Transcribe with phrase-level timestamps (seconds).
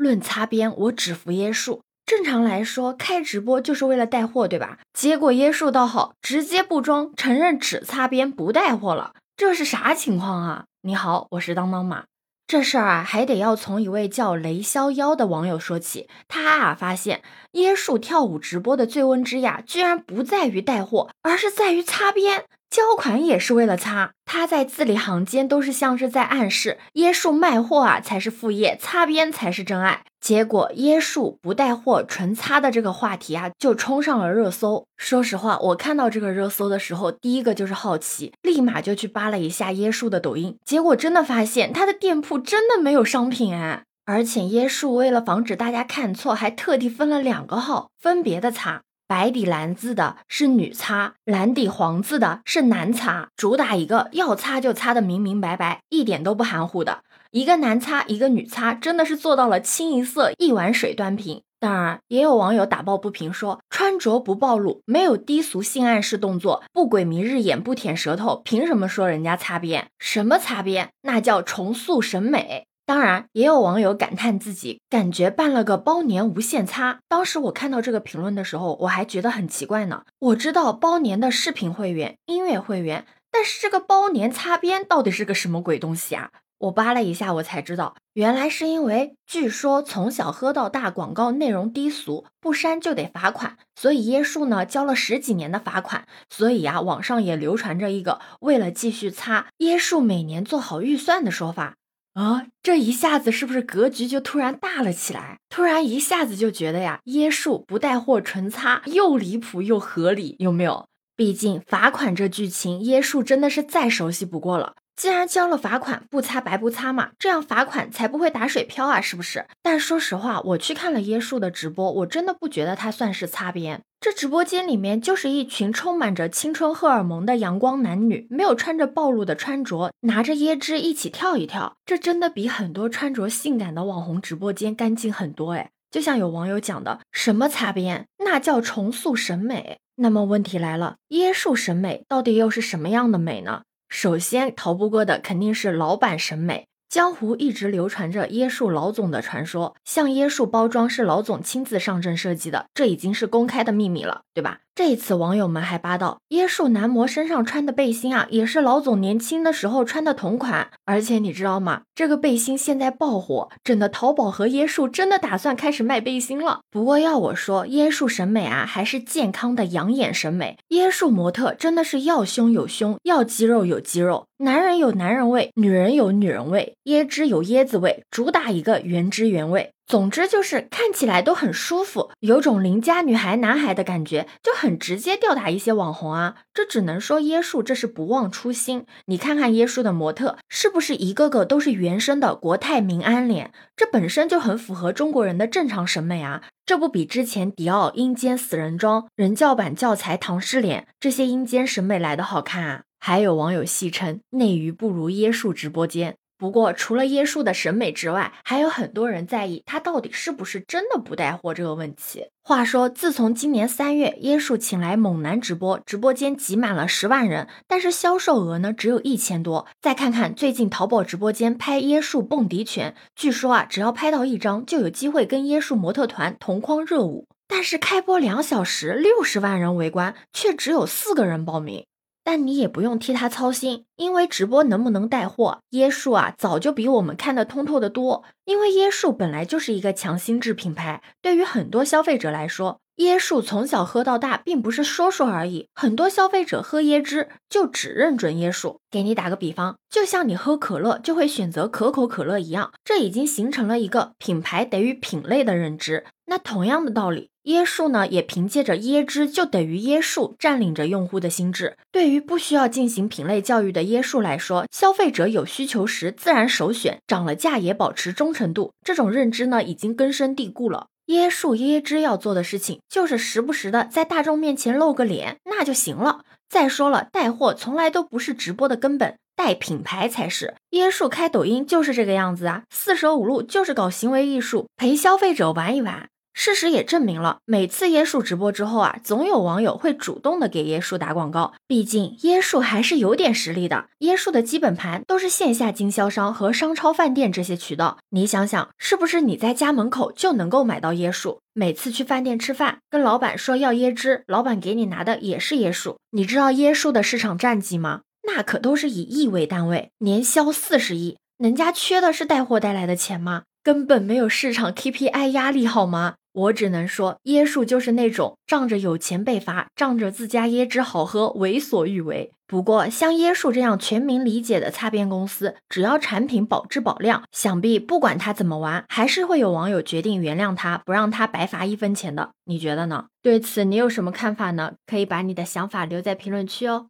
[0.00, 1.82] 论擦边，我只服椰树。
[2.06, 4.78] 正常来说，开直播就是为了带货，对吧？
[4.94, 10.64] 结果椰树倒好，直接不装，承认只擦边不带货了，这是啥情况啊？
[10.80, 12.04] 你好，我是当当马。
[12.46, 16.08] 这事儿啊，还得要从一位叫雷逍遥的网友说起。
[16.26, 17.22] 他啊，发现
[17.52, 22.46] 椰树跳舞直播的醉翁之意啊，居然不在于带货，而是在于擦边。
[22.70, 30.04] 交款也是为了擦，他在字里行间都是像是在暗示椰树卖货啊才是副业，擦边才是真爱。
[30.20, 34.86] 结果椰树不带货纯擦的这个话题啊就冲上了热搜。
[34.96, 48.82] 说实话，我看到这个热搜的时候，第一个就是好奇，立马就去扒了一下椰树的抖音，结果真的发现他的店铺真的没有商品哎，而且椰树为了防止大家看错，还特地分了两个号，分别的擦。
[49.10, 57.00] 白底蓝字的是女擦，蓝底黄字的是男擦，主打一个要擦就擦的明明白白，一点都不含糊的。
[57.32, 61.42] 一个男擦，一个女擦，真的是做到了清一色，一碗水端平。
[61.58, 69.88] 当然，也有网友打抱不平说，穿着不暴露，没有低俗性暗示动作，不鬼迷日眼，不舔舌头，凭什么说人家擦边？
[69.98, 70.90] 什么擦边？
[71.02, 72.68] 那叫重塑审美。
[72.90, 76.98] 当然，也有网友感叹自己感觉办了个包年无限擦。
[77.06, 80.02] 当时我看到这个评论的时候，我还觉得很奇怪呢。
[80.18, 86.30] 我知道包年的视频会员、音乐会员，但是这个包年擦边到底是个什么鬼东西啊？
[86.58, 96.08] 我扒了一下，我才知道，原来是因为据说从小喝到大，广告内容低俗，不删就得罚款，所以椰树呢交了十几年的罚款。
[96.28, 101.76] 所以呀，网上也流传着一个为了继续擦，椰树每年做好预算的说法。
[102.14, 105.38] 啊，这一下子是不是格局就突然大了起来？
[105.48, 110.86] 突然一下子就觉得呀，椰树不带货纯擦又离谱又合理，有没有？
[111.16, 114.74] 毕竟罚款这剧情，椰树真的是再熟悉不过了。
[115.00, 119.46] 既然交了罚款，不擦白不擦嘛，这样罚款才不会打水漂啊，是不是？
[119.62, 123.80] 但说实话，我去看了椰树的直播，我真的不觉得他算是擦边。
[123.98, 135.70] 这直播间里面就是一群充满着青春荷尔蒙的阳光男女，没有穿着暴露的穿着，拿着椰汁一起跳一跳，这真的比很多穿着性感的网红直播间干净很多哎。
[135.90, 139.78] 就像有网友讲的，什么擦边，那叫重塑审美。
[139.96, 143.62] 那么问题来了，椰树审美到底又是什么样的美呢？
[143.90, 146.68] 首先逃不过的肯定是老板审美。
[146.88, 154.60] 江湖一直流传着椰树老总的传说，像椰树包装是老总亲自上阵设计的，这已经是公开的秘密了，对吧？
[154.74, 160.70] 这次网友们还扒到椰树男模身上穿的背心啊，也是老总年轻的时候穿的同款。
[160.86, 161.82] 而且你知道吗？
[161.94, 166.60] 这个背心现在爆火，整的淘宝和椰树真的打算开始卖背心了。
[166.70, 170.56] 不过要我说，椰树审美啊，还是健康的养眼审美。
[170.70, 174.26] 椰树模特真的是要胸有胸，要肌肉有肌肉。
[174.38, 179.72] 男人有男人味，女人有女人味，椰汁有椰子味，主打一个原汁原味。
[179.90, 186.36] 总之就是看起来都很舒服，有种邻家女孩男孩的感觉，就很直接吊打一些网红啊。
[186.54, 188.86] 这只能说椰树这是不忘初心。
[189.06, 193.52] 你看看椰树的模特，是不是一个个都是原生的国泰民安脸？
[193.74, 196.44] 这本身就很符合中国人的正常审美啊。
[196.64, 202.82] 这不比之前迪奥阴间死人装、人教版教材唐诗脸这些阴间审美来的好看啊？
[203.00, 206.14] 还有网友戏称内娱不如椰树直播间。
[206.40, 212.28] 不过除了椰树的审美之外，还有很多人在意他到底是不是真的不带货这个问题。
[212.42, 219.66] 话说，自从今年三月椰树请来猛男直播，直播间挤满了十万人，但是销售额呢只有一千多。
[219.82, 231.84] 再看看最近淘宝直播间拍椰树蹦迪拳，据说啊只要拍到一张就有机会跟椰树模特团同框热舞，但是开播两小时，六十万人围观，却只有四个人报名。
[232.22, 238.24] 但你也不用替他操心，因为直播能不能带货，椰树啊早就比我们看得通透的多。
[238.44, 245.68] 因为椰树本来就是一个强心智品牌，对于很多消费者来说，椰树从小喝到大，并不是说说而已。
[245.74, 248.80] 很多消费者喝椰汁就只认准椰树。
[248.90, 256.04] 给你打个比方，就像你喝可乐就会选择可口可乐一样，这已经形成了一个品牌等于品类的认知。
[256.30, 257.28] 那同样的道理。
[257.44, 261.76] 椰树呢，也凭借着椰汁就等于椰树，占领着用户的心智。
[261.90, 268.72] 对于不需要进行品类教育的椰树来说，消费者有需求时自然首选，涨了价也保持忠诚度。
[268.84, 270.86] 这种认知呢，已经根深蒂固了。
[271.06, 276.20] 椰树椰汁要做的事情，就是时不时的在大众面前露个脸，那就行了。
[276.48, 280.54] 再说了，带货从来都不是直播的根本，带品牌才是。
[280.72, 286.08] 椰树开抖音就是这个样子啊，四舍五入就是搞行为艺术，陪消费者玩一玩。
[286.42, 291.52] 事实也证明了，每次椰树直播之后啊，总有网友会主动的给椰树打广告。
[291.66, 297.98] 毕竟椰树还是有点实力的，椰树的基本盘都是线下经销商和商超饭店这些渠道。
[298.08, 301.42] 你想想，是不是你在家门口就能够买到椰树？
[301.52, 305.98] 每次去饭店吃饭，跟老板说要椰汁，老板给你拿的也是椰树。
[306.12, 308.00] 你知道椰树的市场战绩吗？
[308.26, 311.18] 那可都是以亿为单位，年销四十亿。
[311.36, 313.42] 人家缺的是带货带来的钱吗？
[313.62, 316.14] 根本没有市场 KPI 压力，好吗？
[316.32, 322.32] 我只能说，椰树就是那种仗着有钱被罚，仗着自家椰汁好喝为所欲为。
[322.46, 332.30] 不过，像椰树这样全民理解的擦边公司，只要产品保质保量，想必不管他怎么玩，还是会有网友决定原谅他，不让他白罚一分钱的。
[332.44, 333.06] 你觉得呢？
[333.22, 334.72] 对此你有什么看法呢？
[334.86, 336.89] 可以把你的想法留在评论区哦。